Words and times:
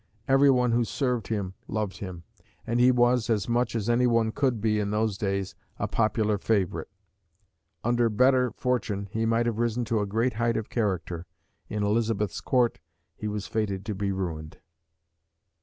Every 0.27 0.49
one 0.49 0.71
who 0.71 0.83
served 0.83 1.27
him 1.27 1.53
loved 1.67 1.97
him; 1.97 2.23
and 2.65 2.79
he 2.79 2.89
was, 2.89 3.29
as 3.29 3.47
much 3.47 3.75
as 3.75 3.87
any 3.87 4.07
one 4.07 4.31
could 4.31 4.59
be 4.59 4.79
in 4.79 4.89
those 4.89 5.15
days, 5.15 5.53
a 5.77 5.87
popular 5.87 6.39
favourite. 6.39 6.87
Under 7.83 8.09
better 8.09 8.49
fortune 8.49 9.09
he 9.11 9.27
might 9.27 9.45
have 9.45 9.59
risen 9.59 9.85
to 9.85 9.99
a 9.99 10.07
great 10.07 10.33
height 10.33 10.57
of 10.57 10.71
character; 10.71 11.27
in 11.69 11.83
Elizabeth's 11.83 12.41
Court 12.41 12.79
he 13.15 13.27
was 13.27 13.45
fated 13.45 13.85
to 13.85 13.93
be 13.93 14.11
ruined. 14.11 14.57